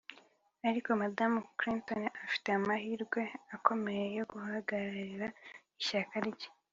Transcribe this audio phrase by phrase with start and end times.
[0.69, 3.21] ariko madamu Clinton afite amahirwe
[3.55, 5.27] akomeye yo guhagararira
[5.81, 6.47] ishyaka rye